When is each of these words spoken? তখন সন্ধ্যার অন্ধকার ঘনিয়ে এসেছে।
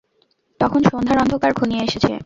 তখন 0.59 0.81
সন্ধ্যার 0.83 1.21
অন্ধকার 1.23 1.51
ঘনিয়ে 1.53 1.85
এসেছে। 1.87 2.11